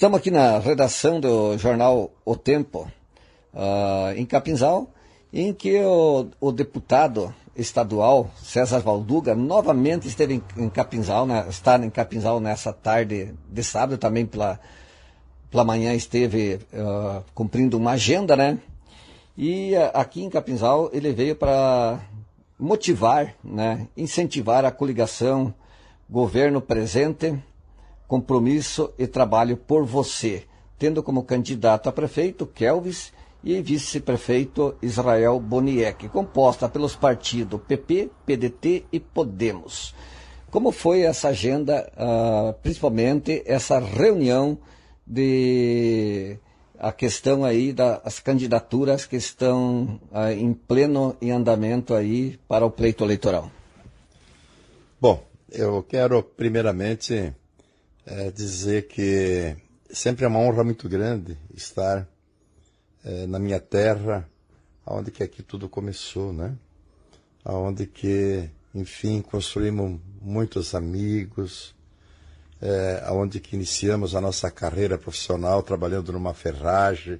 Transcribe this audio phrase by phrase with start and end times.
[0.00, 2.90] Estamos aqui na redação do jornal O Tempo,
[3.52, 4.88] uh, em Capinzal,
[5.30, 11.76] em que o, o, deputado estadual César Valduga novamente esteve em, em Capinzal, né, está
[11.76, 14.58] em Capinzal nessa tarde de sábado, também pela,
[15.50, 18.58] pela manhã esteve uh, cumprindo uma agenda, né?
[19.36, 22.00] E uh, aqui em Capinzal ele veio para
[22.58, 25.52] motivar, né, incentivar a coligação
[26.08, 27.38] governo presente,
[28.10, 30.42] compromisso e trabalho por você,
[30.76, 33.12] tendo como candidato a prefeito Kelvis
[33.44, 39.94] e vice-prefeito Israel Boniek, composta pelos partidos PP, PDT e Podemos.
[40.50, 44.58] Como foi essa agenda, uh, principalmente essa reunião
[45.06, 46.36] de
[46.80, 52.72] a questão aí das candidaturas que estão uh, em pleno em andamento aí para o
[52.72, 53.48] pleito eleitoral?
[55.00, 57.32] Bom, eu quero primeiramente
[58.06, 59.56] é, dizer que
[59.92, 62.06] sempre é uma honra muito grande estar
[63.04, 64.28] é, na minha terra,
[64.84, 66.56] aonde que aqui tudo começou, né?
[67.44, 71.74] Aonde que, enfim, construímos muitos amigos,
[72.60, 77.18] é, aonde que iniciamos a nossa carreira profissional trabalhando numa ferragem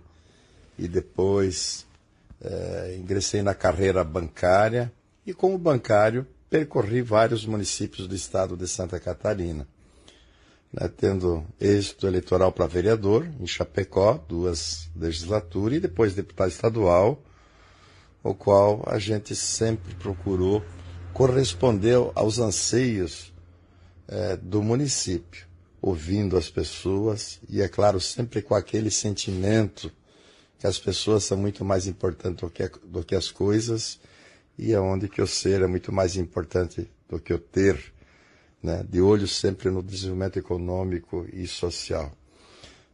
[0.78, 1.86] e depois
[2.42, 4.92] é, ingressei na carreira bancária
[5.26, 9.66] e como bancário percorri vários municípios do estado de Santa Catarina,
[10.72, 17.22] né, tendo êxito eleitoral para vereador em Chapecó, duas legislaturas, e depois deputado estadual,
[18.22, 20.62] o qual a gente sempre procurou
[21.12, 23.32] corresponder aos anseios
[24.06, 25.46] é, do município,
[25.80, 29.90] ouvindo as pessoas e, é claro, sempre com aquele sentimento
[30.58, 33.98] que as pessoas são muito mais importantes do que, do que as coisas
[34.58, 37.92] e aonde que o ser é muito mais importante do que o ter,
[38.62, 38.84] né?
[38.88, 42.12] de olho sempre no desenvolvimento econômico e social.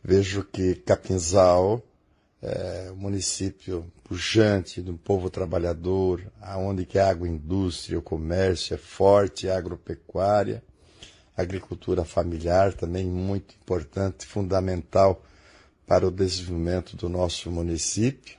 [0.03, 1.83] Vejo que Capinzal
[2.43, 9.49] é município pujante, de um povo trabalhador, aonde que a agroindústria, o comércio é forte,
[9.49, 10.63] a agropecuária,
[11.37, 15.25] a agricultura familiar também muito importante, fundamental
[15.87, 18.37] para o desenvolvimento do nosso município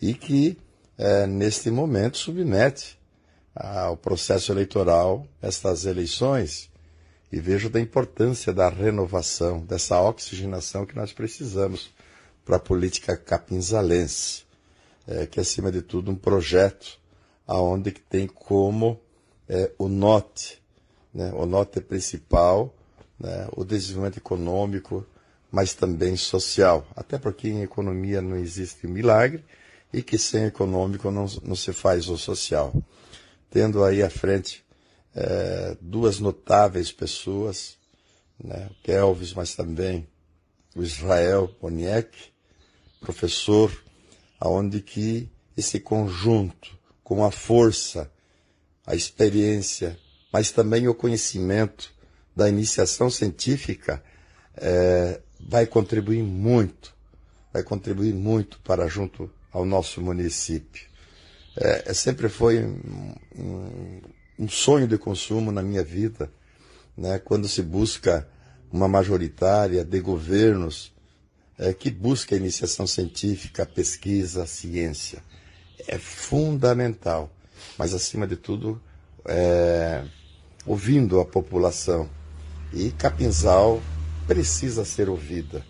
[0.00, 0.58] e que
[0.96, 2.98] é, neste momento, submete
[3.54, 6.70] ao processo eleitoral estas eleições
[7.30, 11.92] e vejo da importância da renovação, dessa oxigenação que nós precisamos
[12.44, 14.44] para a política capinzalense,
[15.06, 16.98] é, que acima de tudo um projeto
[17.46, 19.00] aonde que tem como
[19.48, 20.62] é, o norte,
[21.12, 22.74] né, o norte principal,
[23.18, 25.06] né, o desenvolvimento econômico,
[25.50, 26.86] mas também social.
[26.96, 29.44] Até porque em economia não existe milagre,
[29.92, 32.74] e que sem econômico não, não se faz o social.
[33.54, 34.64] Tendo aí à frente
[35.14, 37.76] é, duas notáveis pessoas,
[38.36, 40.08] né, o Kelvis, mas também
[40.74, 42.10] o Israel Boniek,
[43.00, 43.72] professor,
[44.40, 48.10] aonde que esse conjunto, com a força,
[48.84, 49.96] a experiência,
[50.32, 51.94] mas também o conhecimento
[52.34, 54.02] da iniciação científica,
[54.56, 56.92] é, vai contribuir muito,
[57.52, 60.92] vai contribuir muito para junto ao nosso município.
[61.56, 64.00] É, é sempre foi um,
[64.38, 66.30] um, sonho de consumo na minha vida,
[66.96, 68.28] né, quando se busca
[68.72, 70.92] uma majoritária de governos
[71.58, 75.22] é, que busca a iniciação científica, a pesquisa, a ciência.
[75.86, 77.30] É fundamental,
[77.78, 78.80] mas acima de tudo,
[79.24, 80.04] é,
[80.66, 82.08] ouvindo a população.
[82.72, 83.80] E Capinzal
[84.26, 85.64] precisa ser ouvida.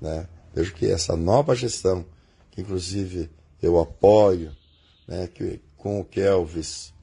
[0.00, 0.28] Né?
[0.54, 2.04] Vejo que essa nova gestão
[2.50, 3.30] que inclusive
[3.62, 4.52] eu apoio,
[5.10, 6.94] né, que, com o Kelvis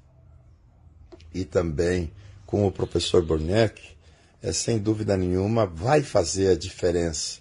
[1.34, 2.10] e também
[2.46, 3.98] com o professor Borneck,
[4.42, 7.40] é, sem dúvida nenhuma vai fazer a diferença.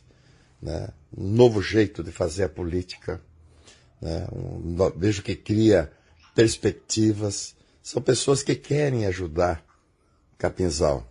[0.61, 0.89] Né?
[1.17, 3.23] Um novo jeito de fazer a política.
[4.03, 4.27] Né?
[4.33, 5.93] Um, vejo que cria
[6.35, 7.55] perspectivas.
[7.81, 9.65] São pessoas que querem ajudar
[10.37, 11.07] Capinzal.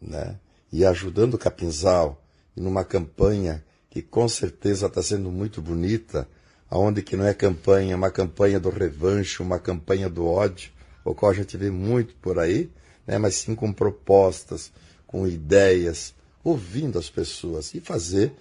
[0.00, 0.38] Né?
[0.72, 2.24] E ajudando Capinzal
[2.56, 6.26] numa campanha que com certeza está sendo muito bonita,
[6.72, 10.72] aonde que não é campanha, uma campanha do revanche, uma campanha do ódio,
[11.04, 12.70] o qual a gente vê muito por aí,
[13.06, 14.72] né, mas sim com propostas,
[15.06, 18.32] com ideias, ouvindo as pessoas e fazer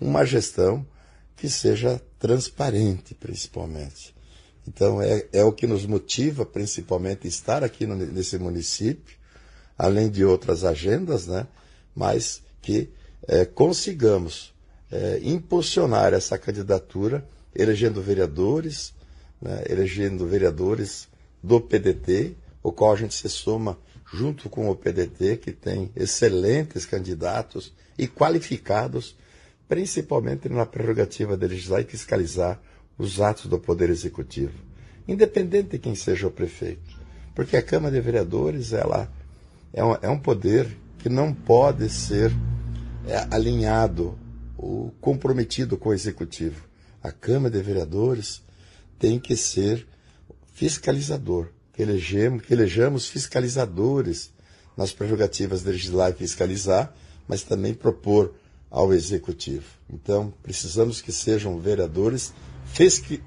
[0.00, 0.86] uma gestão
[1.36, 4.14] que seja transparente, principalmente.
[4.66, 9.14] Então, é, é o que nos motiva, principalmente, estar aqui no, nesse município,
[9.76, 11.46] além de outras agendas, né?
[11.94, 12.88] mas que
[13.28, 14.54] é, consigamos
[14.90, 18.94] é, impulsionar essa candidatura, elegendo vereadores,
[19.40, 21.08] né, elegendo vereadores
[21.42, 23.78] do PDT, o qual a gente se soma
[24.12, 29.16] junto com o PDT, que tem excelentes candidatos e qualificados,
[29.68, 32.60] principalmente na prerrogativa de legislar e fiscalizar
[32.96, 34.54] os atos do Poder Executivo,
[35.06, 36.98] independente de quem seja o prefeito.
[37.34, 39.10] Porque a Câmara de Vereadores ela
[39.72, 40.68] é um, é um poder
[40.98, 42.32] que não pode ser
[43.06, 44.16] é, alinhado
[44.56, 46.64] ou comprometido com o Executivo.
[47.04, 48.42] A Câmara de Vereadores
[48.98, 49.86] tem que ser
[50.54, 54.32] fiscalizador, que elejamos, que elejamos fiscalizadores
[54.74, 56.96] nas prerrogativas de legislar e fiscalizar,
[57.28, 58.34] mas também propor
[58.70, 59.66] ao Executivo.
[59.92, 62.32] Então, precisamos que sejam vereadores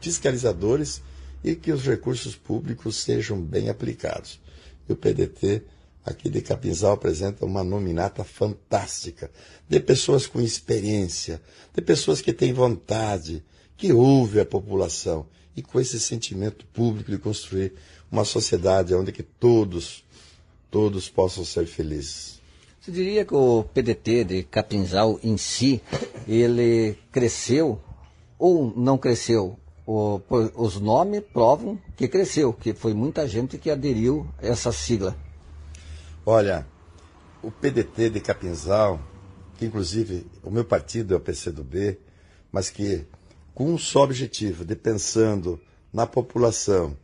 [0.02, 1.04] fiscalizadores
[1.44, 4.42] e que os recursos públicos sejam bem aplicados.
[4.90, 5.62] E o PDT
[6.04, 9.30] aqui de Capinzal apresenta uma nominata fantástica,
[9.70, 11.40] de pessoas com experiência,
[11.76, 13.44] de pessoas que têm vontade,
[13.78, 15.26] que ouvem a população
[15.56, 17.74] e com esse sentimento público de construir
[18.12, 20.04] uma sociedade onde que todos,
[20.70, 22.42] todos possam ser felizes.
[22.82, 25.82] Você diria que o PDT de Capinzal em si,
[26.28, 27.82] ele cresceu
[28.40, 29.60] ou não cresceu?
[29.86, 30.22] O,
[30.56, 35.16] os nomes provam que cresceu, que foi muita gente que aderiu a essa sigla.
[36.26, 36.68] Olha,
[37.42, 39.00] o PDT de Capinzal,
[39.58, 41.98] que inclusive o meu partido é o PCdoB,
[42.52, 43.06] mas que
[43.58, 45.60] com um só objetivo de pensando
[45.92, 46.96] na população,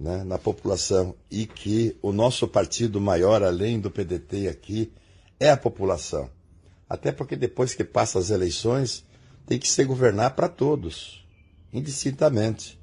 [0.00, 4.90] né, na população e que o nosso partido maior, além do PDT aqui,
[5.38, 6.30] é a população.
[6.88, 9.04] Até porque depois que passa as eleições,
[9.46, 11.22] tem que ser governar para todos,
[11.70, 12.80] indistintamente.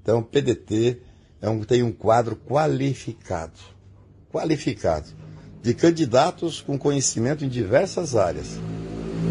[0.00, 1.02] Então, o PDT
[1.42, 3.58] é um, tem um quadro qualificado,
[4.32, 5.08] qualificado,
[5.60, 8.46] de candidatos com conhecimento em diversas áreas.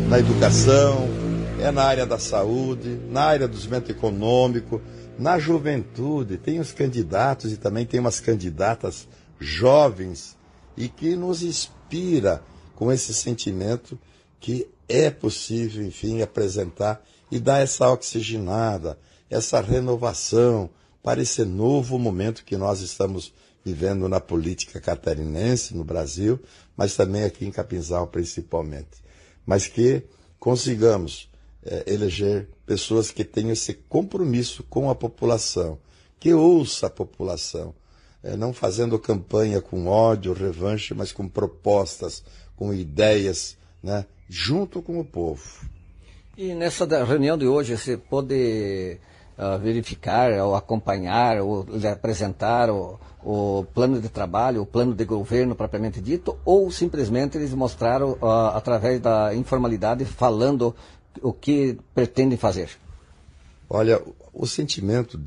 [0.10, 1.29] Na educação,
[1.62, 4.82] é na área da saúde, na área do desenvolvimento econômico,
[5.18, 9.08] na juventude, tem os candidatos e também tem umas candidatas
[9.40, 10.38] jovens
[10.78, 12.42] e que nos inspira
[12.76, 14.00] com esse sentimento
[14.40, 18.98] que é possível, enfim, apresentar e dar essa oxigenada,
[19.30, 20.70] essa renovação
[21.04, 23.34] para esse novo momento que nós estamos
[23.64, 26.40] vivendo na política catarinense, no Brasil,
[26.78, 29.04] mas também aqui em Capinzal principalmente.
[29.46, 30.04] Mas que
[30.40, 31.30] consigamos
[31.70, 35.78] é, eleger pessoas que tenham esse compromisso com a população,
[36.20, 37.76] que ouça a população,
[38.24, 42.24] é, não fazendo campanha com ódio, revanche, mas com propostas,
[42.56, 45.44] com ideias, né, junto com o povo.
[46.36, 48.98] E nessa reunião de hoje, você pode
[49.38, 55.54] uh, verificar, ou acompanhar, ou apresentar o, o, plano de trabalho, o plano de governo
[55.54, 60.74] propriamente dito, ou simplesmente eles mostraram uh, através da informalidade, falando
[61.22, 62.70] o que pretendem fazer?
[63.70, 64.02] Olha,
[64.34, 65.20] o sentimento,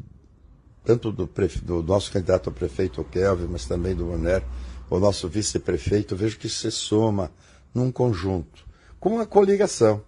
[0.85, 1.29] tanto do,
[1.63, 4.43] do nosso candidato a prefeito, o Kelvin, mas também do Moner,
[4.91, 7.31] o nosso vice-prefeito, vejo que se soma
[7.75, 8.67] num conjunto
[8.99, 10.03] com a coligação,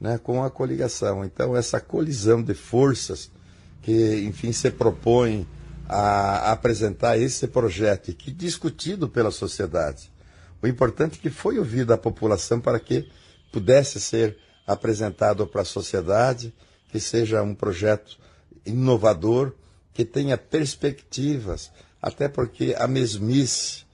[0.00, 1.24] né, com a coligação.
[1.24, 3.30] Então, essa colisão de forças
[3.80, 5.46] que, enfim, se propõe
[5.88, 10.10] a apresentar esse projeto e que discutido pela sociedade.
[10.60, 13.08] O importante é que foi ouvida a população para que
[13.52, 14.36] pudesse ser
[14.66, 16.54] apresentado para a sociedade,
[16.90, 18.18] que seja um projeto
[18.64, 19.52] inovador,
[19.92, 21.70] que tenha perspectivas,
[22.02, 23.84] até porque a mesmice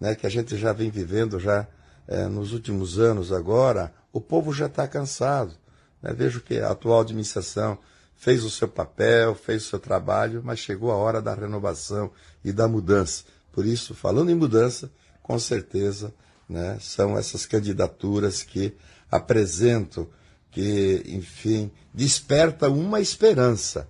[0.00, 1.66] né, que a gente já vem vivendo já
[2.06, 5.54] é, nos últimos anos agora, o povo já está cansado.
[6.02, 6.12] Né?
[6.12, 7.78] Vejo que a atual administração
[8.16, 12.10] fez o seu papel, fez o seu trabalho, mas chegou a hora da renovação
[12.44, 13.24] e da mudança.
[13.52, 14.90] Por isso, falando em mudança,
[15.22, 16.12] com certeza
[16.48, 18.74] né, são essas candidaturas que
[19.10, 20.08] apresentam,
[20.50, 23.88] que, enfim, desperta uma esperança.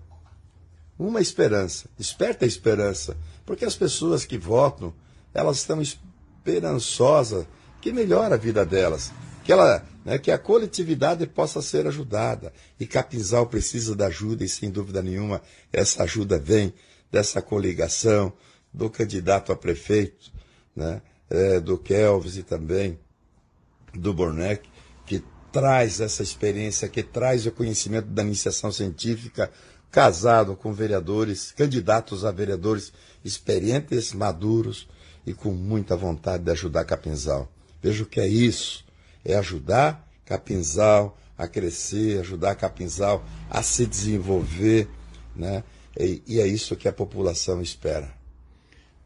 [0.98, 4.92] Uma esperança, desperta a esperança, porque as pessoas que votam,
[5.32, 7.46] elas estão esperançosas
[7.80, 9.12] que melhora a vida delas,
[9.44, 12.52] que ela, né, que a coletividade possa ser ajudada.
[12.80, 15.40] E Capinzal precisa da ajuda e sem dúvida nenhuma
[15.72, 16.74] essa ajuda vem
[17.10, 18.32] dessa coligação
[18.74, 20.32] do candidato a prefeito,
[20.74, 21.00] né,
[21.30, 22.98] é, do Kelvis e também
[23.94, 24.68] do Bornec,
[25.52, 29.50] traz essa experiência, que traz o conhecimento da iniciação científica,
[29.90, 32.92] casado com vereadores, candidatos a vereadores
[33.24, 34.88] experientes, maduros
[35.26, 37.50] e com muita vontade de ajudar Capinzal.
[37.82, 38.84] Vejo que é isso,
[39.24, 44.88] é ajudar Capinzal a crescer, ajudar Capinzal a se desenvolver,
[45.34, 45.64] né?
[45.98, 48.12] E, e é isso que a população espera.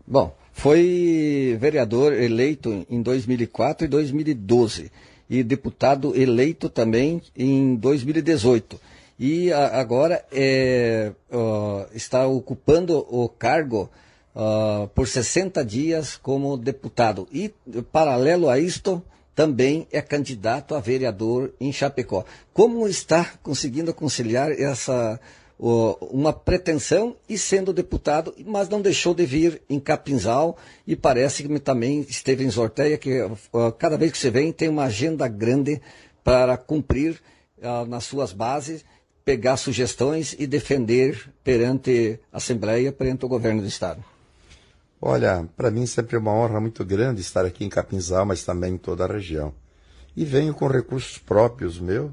[0.06, 4.90] Bom, foi vereador eleito em 2004 e 2012
[5.32, 8.78] e deputado eleito também em 2018.
[9.18, 11.12] E a, agora é,
[11.94, 13.88] está ocupando o cargo
[14.36, 17.26] uh, por 60 dias como deputado.
[17.32, 17.50] E,
[17.90, 19.02] paralelo a isto,
[19.34, 22.26] também é candidato a vereador em Chapecó.
[22.52, 25.18] Como está conseguindo conciliar essa
[25.64, 31.58] uma pretensão e sendo deputado, mas não deixou de vir em Capinzal e parece que
[31.60, 33.20] também esteve em Zorteia, que
[33.78, 35.80] cada vez que você vem tem uma agenda grande
[36.24, 37.20] para cumprir
[37.58, 38.84] uh, nas suas bases,
[39.24, 44.02] pegar sugestões e defender perante a Assembleia, perante o governo do Estado.
[45.00, 48.74] Olha, para mim sempre é uma honra muito grande estar aqui em Capinzal, mas também
[48.74, 49.54] em toda a região.
[50.16, 52.12] E venho com recursos próprios meu,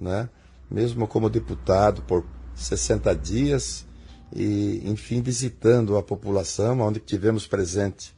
[0.00, 0.30] né?
[0.70, 2.24] mesmo como deputado por
[2.58, 3.86] 60 dias
[4.34, 8.14] e, enfim, visitando a população, onde tivemos presente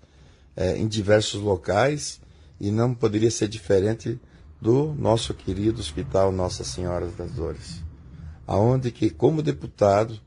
[0.56, 2.20] é, em diversos locais
[2.58, 4.20] e não poderia ser diferente
[4.60, 7.82] do nosso querido Hospital Nossa Senhora das Dores,
[8.46, 10.20] aonde que, como deputado,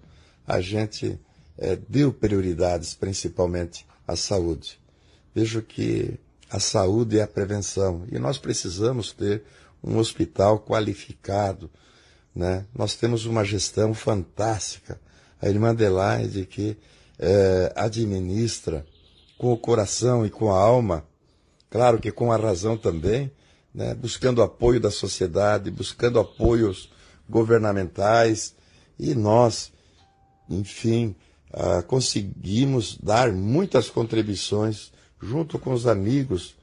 [0.48, 1.20] a gente
[1.58, 4.80] é, deu prioridades principalmente à saúde.
[5.36, 9.44] Vejo que a saúde é a prevenção e nós precisamos ter
[9.84, 11.70] um hospital qualificado,
[12.36, 12.66] né?
[12.76, 15.00] Nós temos uma gestão fantástica.
[15.42, 16.78] A irmã Adelaide que
[17.20, 18.86] é, administra
[19.38, 21.06] com o coração e com a alma,
[21.70, 23.32] claro que com a razão também,
[23.74, 23.94] né?
[23.94, 26.90] buscando apoio da sociedade, buscando apoios
[27.30, 28.56] governamentais
[29.00, 29.72] e nós,
[30.50, 31.16] enfim,
[31.52, 36.56] ah, conseguimos dar muitas contribuições junto com os amigos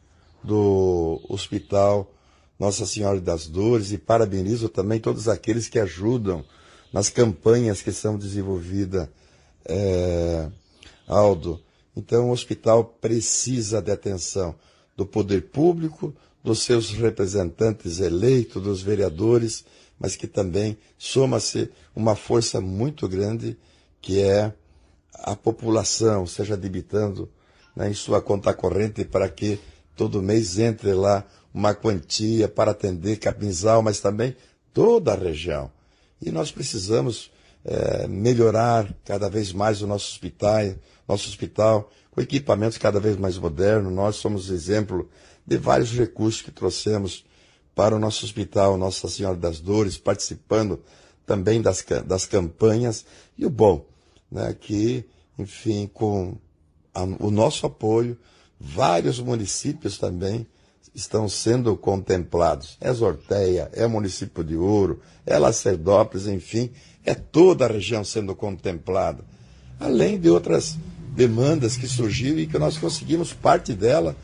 [0.43, 2.13] do Hospital
[2.61, 6.45] nossa Senhora das Dores e parabenizo também todos aqueles que ajudam
[6.93, 9.09] nas campanhas que são desenvolvidas,
[9.65, 10.47] é,
[11.09, 11.59] Aldo.
[11.97, 14.55] Então, o hospital precisa de atenção
[14.95, 16.15] do poder público,
[16.45, 19.65] dos seus representantes eleitos, dos vereadores,
[19.99, 23.57] mas que também soma-se uma força muito grande
[24.03, 24.53] que é
[25.15, 27.29] a população, seja debitando
[27.75, 29.59] né, em sua conta corrente para que
[29.97, 34.37] todo mês entre lá uma quantia para atender Capinzal, mas também
[34.73, 35.71] toda a região.
[36.21, 37.31] E nós precisamos
[37.65, 40.75] é, melhorar cada vez mais o nosso hospital,
[41.09, 43.93] nosso hospital, com equipamentos cada vez mais modernos.
[43.93, 45.09] Nós somos exemplo
[45.47, 47.25] de vários recursos que trouxemos
[47.75, 50.83] para o nosso hospital Nossa Senhora das Dores, participando
[51.27, 53.05] também das, das campanhas.
[53.39, 53.87] E o bom,
[54.31, 55.05] né, que,
[55.39, 56.37] enfim, com
[56.95, 58.19] a, o nosso apoio,
[58.59, 60.47] vários municípios também
[60.95, 62.77] estão sendo contemplados.
[62.81, 66.71] É Zorteia, é município de Ouro, é Lacerdópolis, enfim,
[67.05, 69.25] é toda a região sendo contemplada.
[69.79, 70.77] Além de outras
[71.15, 74.17] demandas que surgiram e que nós conseguimos parte dela,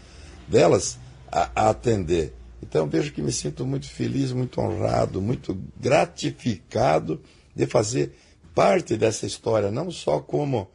[0.46, 0.98] delas
[1.30, 2.34] a, a atender.
[2.62, 7.20] Então vejo que me sinto muito feliz, muito honrado, muito gratificado
[7.54, 8.14] de fazer
[8.54, 10.68] parte dessa história, não só como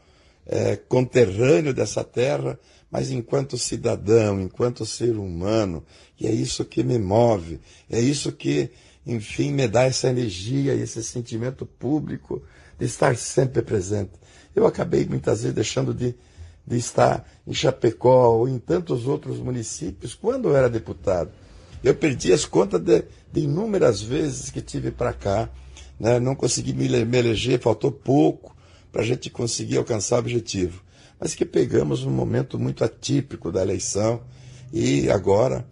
[0.46, 2.60] é, conterrâneo dessa terra,
[2.92, 5.84] mas enquanto cidadão, enquanto ser humano,
[6.20, 8.70] e é isso que me move, é isso que,
[9.08, 12.44] enfim, me dá essa energia e esse sentimento público
[12.78, 14.12] de estar sempre presente.
[14.54, 16.14] Eu acabei muitas vezes deixando de,
[16.68, 21.32] de estar em Chapecó ou em tantos outros municípios quando eu era deputado.
[21.82, 25.50] Eu perdi as contas de, de inúmeras vezes que tive para cá,
[25.98, 26.20] né?
[26.20, 28.54] não consegui me, me eleger, faltou pouco
[28.92, 30.84] para a gente conseguir alcançar o objetivo
[31.22, 34.22] mas que pegamos um momento muito atípico da eleição
[34.74, 35.64] e agora,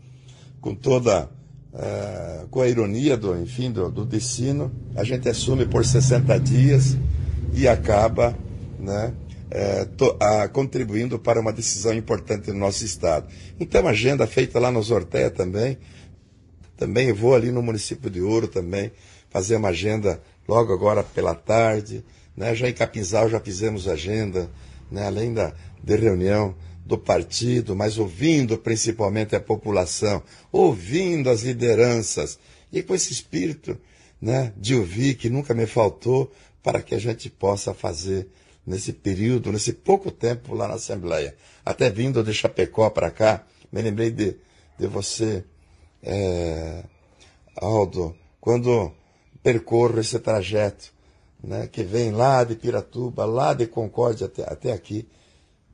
[0.61, 1.27] com toda
[1.73, 6.95] uh, com a ironia do, enfim, do, do destino, a gente assume por 60 dias
[7.51, 8.37] e acaba
[8.77, 9.11] né,
[9.49, 13.27] é, to, a, contribuindo para uma decisão importante no nosso estado.
[13.59, 15.79] Então, agenda feita lá no Zorteia também,
[16.77, 18.91] também vou ali no município de Ouro também
[19.31, 22.05] fazer uma agenda logo agora pela tarde,
[22.37, 22.53] né?
[22.53, 24.47] já em Capinzal já fizemos agenda,
[24.91, 25.53] né, além da,
[25.83, 26.55] de reunião
[26.85, 32.39] do partido, mas ouvindo principalmente a população, ouvindo as lideranças,
[32.71, 33.77] e com esse espírito
[34.21, 36.31] né, de ouvir que nunca me faltou
[36.63, 38.27] para que a gente possa fazer
[38.65, 41.35] nesse período, nesse pouco tempo lá na Assembleia.
[41.65, 44.35] Até vindo de Chapecó para cá, me lembrei de,
[44.77, 45.43] de você,
[46.03, 46.83] é,
[47.55, 48.91] Aldo, quando
[49.41, 50.93] percorro esse trajeto
[51.43, 55.07] né, que vem lá de Piratuba, lá de Concórdia até, até aqui.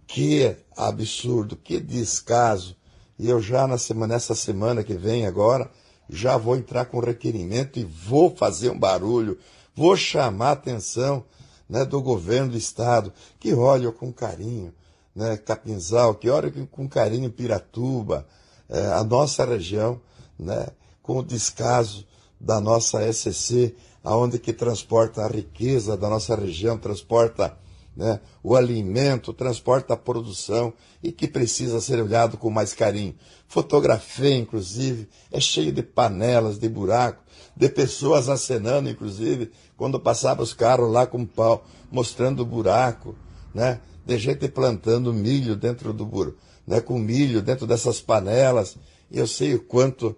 [0.08, 2.76] Que absurdo, que descaso.
[3.18, 5.70] E eu já na semana, nessa semana que vem agora,
[6.10, 9.40] já vou entrar com requerimento e vou fazer um barulho,
[9.76, 11.24] vou chamar a atenção
[11.68, 14.74] né, do governo do estado, que olhe com carinho
[15.16, 18.28] né, Capinzal, que olhe com carinho Piratuba,
[18.68, 20.02] é, a nossa região,
[20.38, 20.68] né,
[21.02, 22.06] com o descaso
[22.40, 27.58] da nossa SCC, aonde que transporta a riqueza da nossa região, transporta
[27.96, 33.16] né, o alimento, o transporte da produção e que precisa ser olhado com mais carinho.
[33.48, 37.24] Fotografia, inclusive, é cheio de panelas, de buracos,
[37.56, 43.16] de pessoas acenando, inclusive, quando passava os carros lá com pau, mostrando o buraco,
[43.54, 43.80] né?
[44.06, 46.38] De gente plantando milho dentro do buraco,
[46.68, 46.82] né?
[46.82, 48.78] Com milho dentro dessas panelas.
[49.10, 50.16] E eu sei o quanto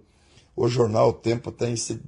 [0.57, 2.01] o jornal O Tempo tem se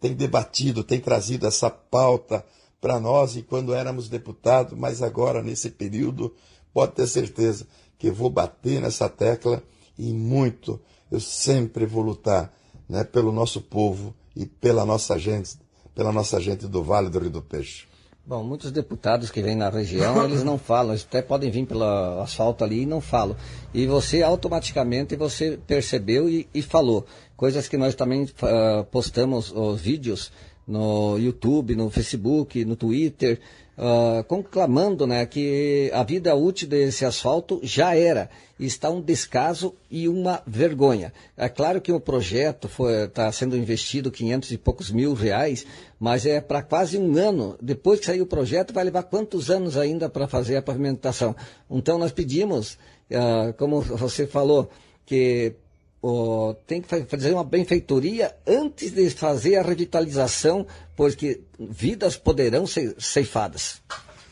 [0.00, 2.44] tem debatido, tem trazido essa pauta
[2.80, 6.34] para nós e quando éramos deputados, mas agora nesse período,
[6.72, 7.66] pode ter certeza
[7.98, 9.62] que vou bater nessa tecla
[9.98, 10.80] e muito.
[11.10, 12.50] Eu sempre vou lutar
[12.88, 15.58] né, pelo nosso povo e pela nossa gente,
[15.94, 17.86] pela nossa gente do Vale do Rio do Peixe.
[18.30, 21.82] Bom, muitos deputados que vêm na região, eles não falam, eles até podem vir pelo
[22.20, 23.34] asfalto ali e não falam.
[23.74, 27.04] E você automaticamente você percebeu e, e falou.
[27.36, 30.30] Coisas que nós também uh, postamos os vídeos
[30.64, 33.40] no YouTube, no Facebook, no Twitter,
[33.80, 38.28] uh, conclamando né, que a vida útil desse asfalto já era.
[38.58, 41.14] Está um descaso e uma vergonha.
[41.34, 42.68] É claro que o projeto
[43.06, 45.64] está sendo investido 500 e poucos mil reais,
[45.98, 47.56] mas é para quase um ano.
[47.60, 51.34] Depois que sair o projeto, vai levar quantos anos ainda para fazer a pavimentação?
[51.70, 52.74] Então nós pedimos,
[53.10, 54.68] uh, como você falou,
[55.06, 55.54] que
[56.02, 60.66] oh, tem que fazer uma benfeitoria antes de fazer a revitalização,
[60.96, 63.80] porque vidas poderão ser ceifadas.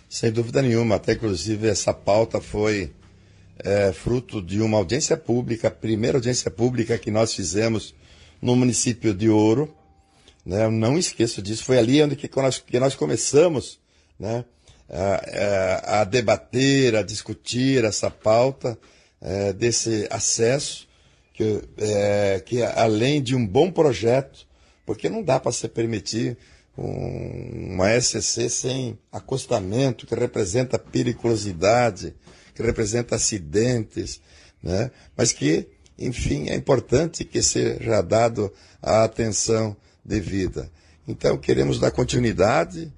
[0.08, 2.92] Sem dúvida nenhuma, até inclusive essa pauta foi
[3.58, 7.94] é, fruto de uma audiência pública, a primeira audiência pública que nós fizemos
[8.40, 9.74] no município de Ouro.
[10.46, 10.64] Né?
[10.64, 13.78] Eu não esqueço disso, foi ali onde que nós, que nós começamos
[14.18, 14.44] né?
[14.88, 18.78] a, a, a debater, a discutir essa pauta
[19.20, 20.87] é, desse acesso
[21.38, 24.44] que, é, que além de um bom projeto,
[24.84, 26.36] porque não dá para se permitir
[26.76, 32.12] um, uma SCC sem acostamento, que representa periculosidade,
[32.56, 34.20] que representa acidentes,
[34.60, 34.90] né?
[35.16, 38.52] mas que, enfim, é importante que seja dado
[38.82, 40.68] a atenção devida.
[41.06, 42.92] Então, queremos dar continuidade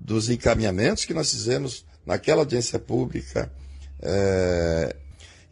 [0.00, 3.52] dos encaminhamentos que nós fizemos naquela audiência pública
[4.00, 4.96] é,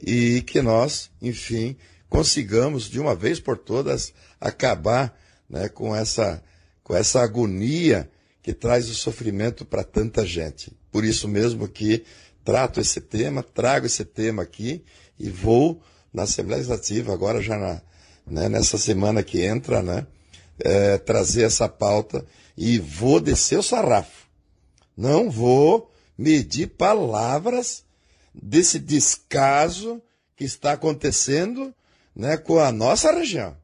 [0.00, 1.76] e que nós, enfim,
[2.08, 5.16] consigamos de uma vez por todas acabar
[5.48, 6.42] né, com, essa,
[6.82, 8.10] com essa agonia
[8.42, 10.72] que traz o sofrimento para tanta gente.
[10.90, 12.04] Por isso mesmo que
[12.44, 14.84] trato esse tema, trago esse tema aqui
[15.18, 17.82] e vou na Assembleia Legislativa, agora já na,
[18.26, 20.06] né, nessa semana que entra, né,
[20.58, 22.24] é, trazer essa pauta
[22.56, 24.26] e vou descer o sarrafo.
[24.96, 27.84] Não vou medir palavras
[28.32, 30.00] desse descaso
[30.36, 31.74] que está acontecendo
[32.16, 33.54] né, com a nossa região.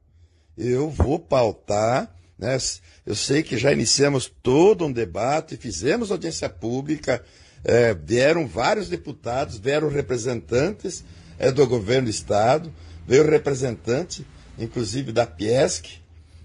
[0.56, 2.58] Eu vou pautar, né,
[3.06, 7.24] eu sei que já iniciamos todo um debate, fizemos audiência pública,
[7.64, 11.02] é, vieram vários deputados, vieram representantes
[11.38, 12.72] é, do governo do Estado,
[13.06, 14.26] veio representante,
[14.58, 16.00] inclusive da Piesc,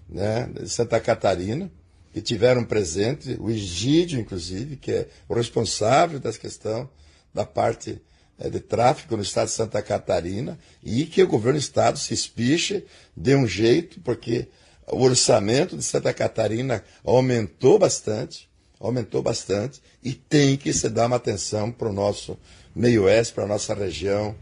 [0.10, 1.70] né, de Santa Catarina,
[2.14, 6.90] que tiveram presente, o Egídio, inclusive, que é o responsável dessa questão
[7.34, 8.02] da parte
[8.40, 12.86] de tráfico no estado de Santa Catarina e que o governo do estado se espiche,
[13.16, 14.48] dê um jeito, porque
[14.88, 18.48] o orçamento de Santa Catarina aumentou bastante,
[18.80, 22.38] aumentou bastante, e tem que se dar uma atenção para o nosso
[22.76, 24.36] meio oeste, para a nossa região,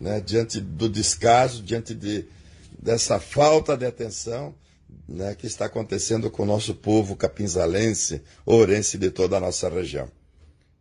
[0.00, 2.24] né, diante do descaso, diante de,
[2.78, 4.54] dessa falta de atenção
[5.08, 10.08] né, que está acontecendo com o nosso povo capinzalense, ourense de toda a nossa região.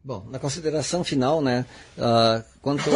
[0.09, 1.63] Bom, na consideração final, né,
[1.95, 2.89] uh, quanto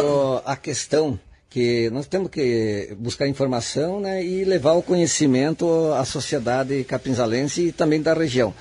[0.44, 1.16] à questão
[1.48, 7.72] que nós temos que buscar informação né, e levar o conhecimento à sociedade capinzalense e
[7.72, 8.52] também da região.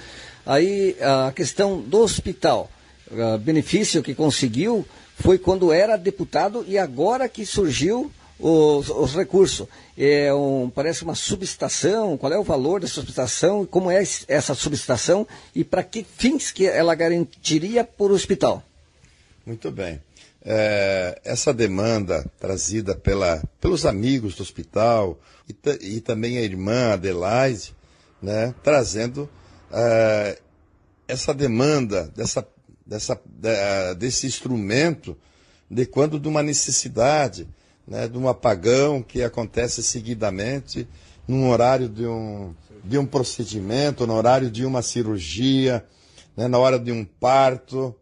[0.46, 2.70] Aí a questão do hospital,
[3.10, 4.86] uh, benefício que conseguiu
[5.16, 8.12] foi quando era deputado e agora que surgiu
[8.44, 9.68] os, os recursos.
[9.98, 15.26] É um, parece uma subestação, qual é o valor da subestação, como é essa subestação
[15.56, 18.62] e para que fins que ela garantiria por hospital?
[19.46, 20.02] Muito bem.
[20.46, 25.56] É, essa demanda trazida pela, pelos amigos do hospital e,
[25.96, 27.74] e também a irmã Adelaide,
[28.22, 29.30] né, trazendo
[29.72, 30.38] é,
[31.08, 32.46] essa demanda dessa,
[32.86, 33.18] dessa,
[33.98, 35.18] desse instrumento
[35.70, 37.48] de quando de uma necessidade
[37.88, 40.88] né, de um apagão que acontece seguidamente
[41.28, 45.86] num horário de um, de um procedimento, no horário de uma cirurgia,
[46.36, 47.96] né, na hora de um parto.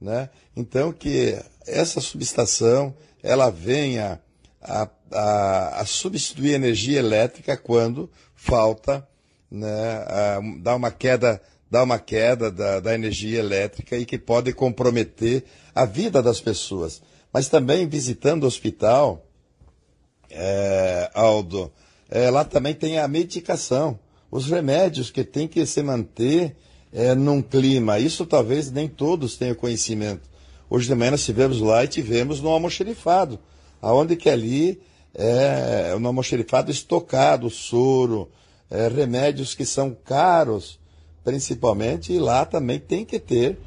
[0.00, 0.28] Né?
[0.56, 4.20] Então, que essa subestação ela venha
[4.60, 9.06] a, a, a substituir energia elétrica quando falta,
[9.50, 14.52] né, a, dar uma queda dar uma queda da, da energia elétrica e que pode
[14.52, 15.44] comprometer
[15.74, 17.02] a vida das pessoas.
[17.34, 19.26] Mas também visitando o hospital,
[20.30, 21.68] é, Aldo,
[22.08, 23.98] é, lá também tem a medicação,
[24.30, 26.54] os remédios que tem que se manter
[26.92, 27.98] é, num clima.
[27.98, 30.30] Isso talvez nem todos tenham conhecimento.
[30.70, 33.40] Hoje de manhã nós tivemos lá e tivemos no almoxerifado,
[33.82, 34.80] aonde que ali
[35.12, 38.30] é no almoxerifado estocado, soro,
[38.70, 40.78] é, remédios que são caros,
[41.24, 43.58] principalmente, e lá também tem que ter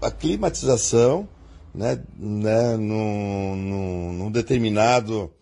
[0.00, 1.28] a climatização
[1.74, 5.32] né, né, num, num, num determinado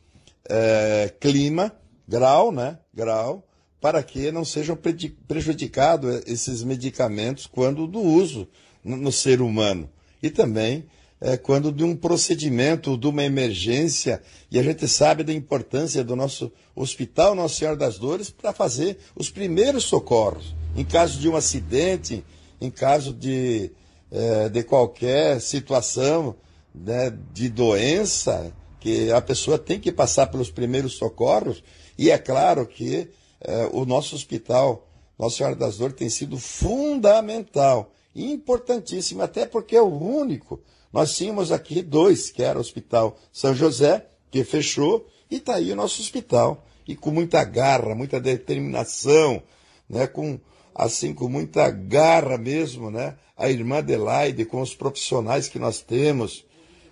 [0.48, 1.72] é, clima,
[2.06, 3.46] grau, né, grau,
[3.80, 4.78] para que não sejam
[5.26, 8.48] prejudicados esses medicamentos quando do uso
[8.84, 9.88] no, no ser humano.
[10.22, 10.86] E também
[11.20, 16.16] é, quando de um procedimento, de uma emergência, e a gente sabe da importância do
[16.16, 20.54] nosso Hospital Nossa Senhora das Dores para fazer os primeiros socorros.
[20.74, 22.24] Em caso de um acidente,
[22.60, 23.70] em caso de,
[24.10, 26.34] é, de qualquer situação
[26.74, 31.62] né, de doença, que a pessoa tem que passar pelos primeiros socorros,
[31.98, 34.86] e é claro que é, o nosso hospital,
[35.18, 40.60] Nossa Senhora das Dores, tem sido fundamental, importantíssimo, até porque é o único.
[40.92, 45.70] Nós tínhamos aqui dois, que era o Hospital São José, que fechou, e está aí
[45.72, 46.64] o nosso hospital.
[46.86, 49.42] E com muita garra, muita determinação,
[49.88, 50.40] né, com
[50.74, 53.16] assim com muita garra mesmo, né?
[53.36, 56.44] A irmã Adelaide, com os profissionais que nós temos,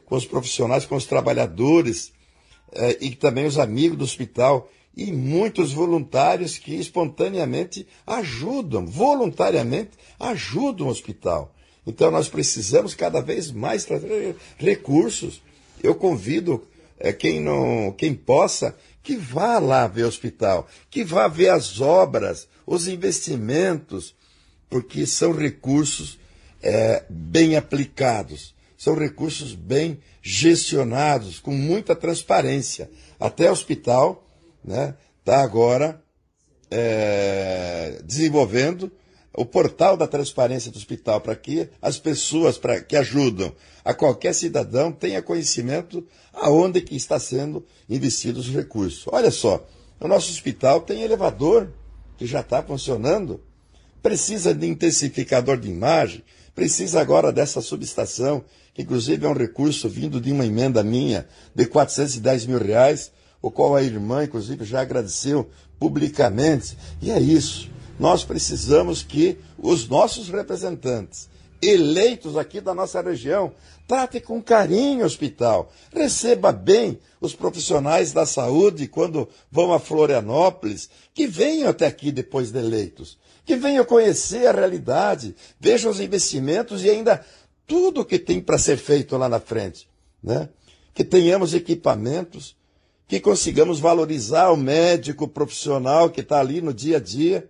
[0.06, 2.12] com os profissionais, com os trabalhadores
[2.72, 10.88] eh, e também os amigos do hospital e muitos voluntários que espontaneamente ajudam, voluntariamente ajudam
[10.88, 11.54] o hospital.
[11.86, 15.40] Então nós precisamos cada vez mais trazer recursos.
[15.82, 16.66] Eu convido
[16.98, 18.76] é, quem não, quem possa,
[19.08, 24.14] que vá lá ver o hospital, que vá ver as obras, os investimentos,
[24.68, 26.18] porque são recursos
[26.62, 32.88] é, bem aplicados são recursos bem gestionados, com muita transparência.
[33.18, 34.24] Até o hospital
[34.62, 34.94] está né,
[35.24, 36.00] tá agora
[36.70, 38.92] é, desenvolvendo
[39.40, 43.52] o portal da transparência do hospital para que as pessoas pra, que ajudam
[43.84, 49.04] a qualquer cidadão tenha conhecimento aonde que está sendo investidos os recursos.
[49.06, 49.66] Olha só,
[50.00, 51.70] o nosso hospital tem elevador
[52.16, 53.40] que já está funcionando,
[54.02, 56.22] precisa de intensificador de imagem,
[56.54, 58.44] precisa agora dessa subestação
[58.78, 63.10] Inclusive é um recurso vindo de uma emenda minha de 410 mil reais,
[63.42, 66.78] o qual a irmã, inclusive, já agradeceu publicamente.
[67.02, 67.68] E é isso.
[67.98, 71.28] Nós precisamos que os nossos representantes,
[71.60, 73.52] eleitos aqui da nossa região,
[73.86, 80.88] trate com carinho o hospital, receba bem os profissionais da saúde quando vão a Florianópolis,
[81.12, 86.84] que venham até aqui depois de eleitos, que venham conhecer a realidade, vejam os investimentos
[86.84, 87.24] e ainda
[87.66, 89.88] tudo que tem para ser feito lá na frente,
[90.22, 90.48] né?
[90.94, 92.56] Que tenhamos equipamentos,
[93.06, 97.48] que consigamos valorizar o médico profissional que está ali no dia a dia.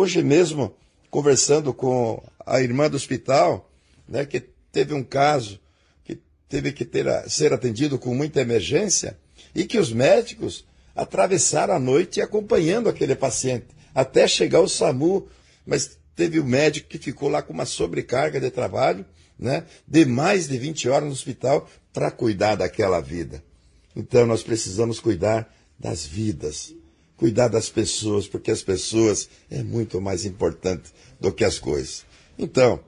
[0.00, 0.72] Hoje mesmo,
[1.10, 3.68] conversando com a irmã do hospital,
[4.08, 4.38] né, que
[4.70, 5.58] teve um caso
[6.04, 9.18] que teve que ter, ser atendido com muita emergência
[9.52, 15.26] e que os médicos atravessaram a noite acompanhando aquele paciente até chegar o SAMU,
[15.66, 19.04] mas teve o um médico que ficou lá com uma sobrecarga de trabalho
[19.36, 23.42] né, de mais de 20 horas no hospital para cuidar daquela vida.
[23.96, 26.72] Então nós precisamos cuidar das vidas,
[27.18, 32.06] cuidar das pessoas, porque as pessoas é muito mais importante do que as coisas.
[32.38, 32.80] Então,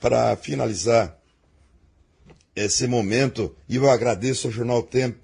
[0.00, 1.18] para finalizar
[2.54, 5.18] esse momento, eu agradeço ao Jornal Tempo,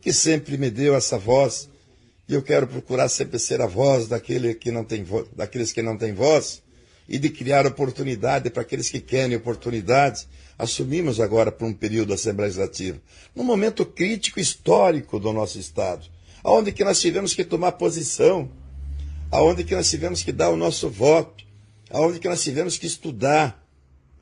[0.00, 1.68] que sempre me deu essa voz,
[2.26, 5.04] e eu quero procurar sempre ser a voz daquele que não tem
[5.36, 6.62] daqueles que não têm voz,
[7.06, 12.14] e de criar oportunidade para aqueles que querem oportunidade, assumimos agora por um período da
[12.14, 12.98] Assembleia Legislativa,
[13.34, 16.06] num momento crítico histórico do nosso Estado,
[16.42, 18.50] aonde que nós tivemos que tomar posição,
[19.30, 21.44] aonde que nós tivemos que dar o nosso voto,
[21.90, 23.66] aonde que nós tivemos que estudar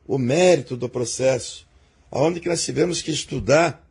[0.06, 1.66] o mérito do processo,
[2.10, 3.86] aonde que nós tivemos que estudar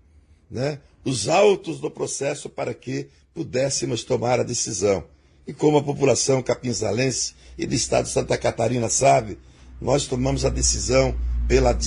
[0.49, 5.03] né, os autos do processo para que pudéssemos tomar a decisão.
[5.45, 9.37] E como a população capinzalense e do estado de Santa Catarina sabe,
[9.79, 11.15] nós tomamos a decisão
[11.47, 11.77] pela,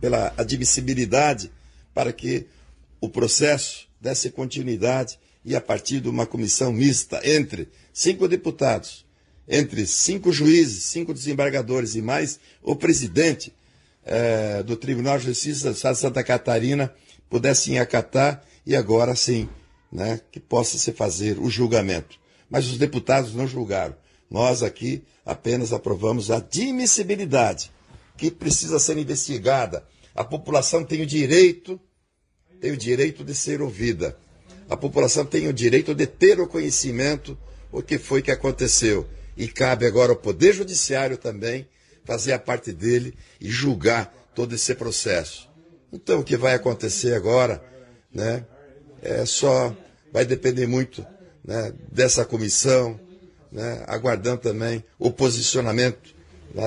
[0.00, 1.50] pela admissibilidade
[1.94, 2.46] para que
[3.00, 9.04] o processo desse continuidade e a partir de uma comissão mista entre cinco deputados,
[9.48, 13.52] entre cinco juízes, cinco desembargadores e mais o presidente
[14.04, 16.94] eh, do Tribunal de Justiça do Estado de Santa Catarina
[17.28, 19.48] pudessem acatar e agora sim,
[19.90, 23.96] né, que possa se fazer o julgamento mas os deputados não julgaram.
[24.30, 27.72] Nós aqui apenas aprovamos a admissibilidade,
[28.14, 29.82] que precisa ser investigada.
[30.14, 31.80] A população tem o direito,
[32.60, 34.18] tem o direito de ser ouvida.
[34.72, 37.36] A população tem o direito de ter o conhecimento
[37.70, 39.06] o que foi que aconteceu.
[39.36, 41.68] E cabe agora ao Poder Judiciário também
[42.06, 45.46] fazer a parte dele e julgar todo esse processo.
[45.92, 47.62] Então, o que vai acontecer agora,
[48.10, 48.46] né,
[49.02, 49.76] é só
[50.10, 51.04] vai depender muito
[51.44, 52.98] né, dessa comissão,
[53.50, 56.14] né, aguardando também o posicionamento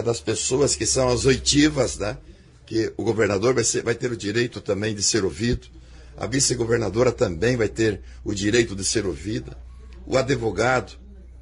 [0.04, 2.20] das pessoas que são as oitivas, né,
[2.68, 5.68] que o governador vai, ser, vai ter o direito também de ser ouvido,
[6.18, 9.58] a vice-governadora também vai ter o direito de ser ouvida,
[10.06, 10.94] o advogado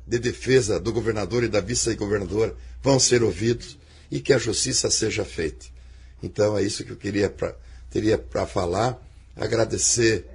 [0.06, 3.78] de defesa do governador e da vice-governadora vão ser ouvidos
[4.12, 5.66] e que a justiça seja feita.
[6.22, 7.56] Então é isso que eu queria pra,
[7.90, 9.00] teria para falar,
[9.36, 10.26] agradecer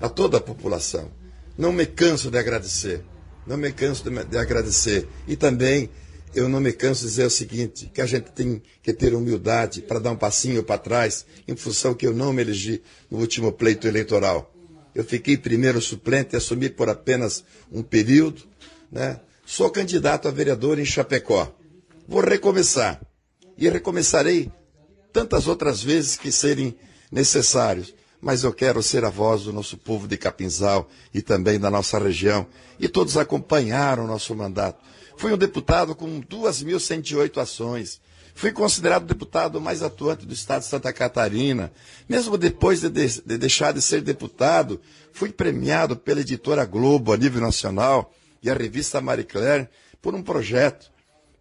[0.00, 1.10] a toda a população.
[1.56, 3.02] Não me canso de agradecer,
[3.46, 5.08] não me canso de, de agradecer.
[5.26, 5.90] E também
[6.34, 9.82] eu não me canso de dizer o seguinte, que a gente tem que ter humildade
[9.82, 13.52] para dar um passinho para trás, em função que eu não me elegi no último
[13.52, 14.52] pleito eleitoral.
[14.94, 18.42] Eu fiquei primeiro suplente, assumi por apenas um período,
[18.90, 19.20] né?
[19.46, 21.54] Sou candidato a vereador em Chapecó.
[22.06, 23.00] Vou recomeçar.
[23.56, 24.50] E recomeçarei
[25.12, 26.76] tantas outras vezes que serem
[27.10, 27.94] necessários.
[28.20, 31.98] Mas eu quero ser a voz do nosso povo de Capinzal e também da nossa
[31.98, 32.46] região.
[32.78, 34.84] E todos acompanharam o nosso mandato.
[35.18, 38.00] Fui um deputado com 2.108 ações.
[38.36, 41.72] Fui considerado o deputado mais atuante do estado de Santa Catarina.
[42.08, 44.80] Mesmo depois de, de, de deixar de ser deputado,
[45.12, 49.68] fui premiado pela editora Globo a nível nacional e a revista Marie Claire
[50.00, 50.88] por um projeto,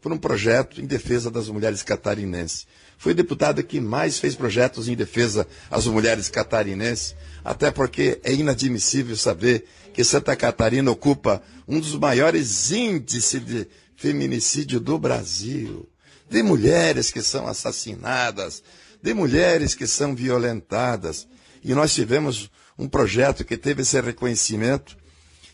[0.01, 2.65] por um projeto em defesa das mulheres catarinenses.
[2.97, 8.33] Fui o deputado que mais fez projetos em defesa às mulheres catarinenses, até porque é
[8.33, 15.87] inadmissível saber que Santa Catarina ocupa um dos maiores índices de feminicídio do Brasil,
[16.29, 18.63] de mulheres que são assassinadas,
[19.01, 21.27] de mulheres que são violentadas.
[21.63, 24.97] E nós tivemos um projeto que teve esse reconhecimento,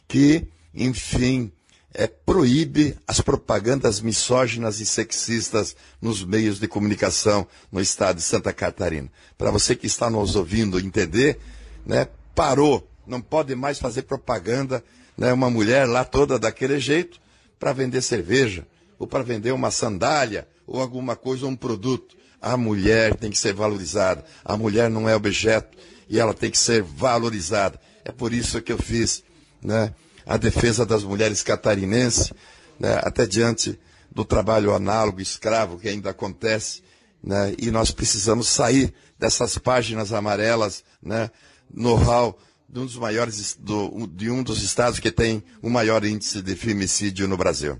[0.07, 1.51] que, enfim,
[1.93, 8.51] é, proíbe as propagandas misóginas e sexistas nos meios de comunicação no estado de Santa
[8.51, 9.09] Catarina.
[9.37, 11.39] Para você que está nos ouvindo entender,
[11.85, 14.83] né, parou não pode mais fazer propaganda,
[15.17, 17.19] né, uma mulher lá toda daquele jeito,
[17.59, 18.65] para vender cerveja,
[18.97, 22.15] ou para vender uma sandália, ou alguma coisa, ou um produto.
[22.41, 24.23] A mulher tem que ser valorizada.
[24.43, 25.77] A mulher não é objeto
[26.09, 27.79] e ela tem que ser valorizada.
[28.03, 29.23] É por isso que eu fiz
[29.61, 29.93] né,
[30.25, 32.31] a defesa das mulheres catarinenses,
[32.79, 33.79] né, até diante
[34.11, 36.81] do trabalho análogo, escravo, que ainda acontece.
[37.23, 41.31] Né, e nós precisamos sair dessas páginas amarelas, né,
[41.73, 46.41] know-how de um dos maiores, do, de um dos estados que tem o maior índice
[46.41, 47.79] de femicídio no Brasil.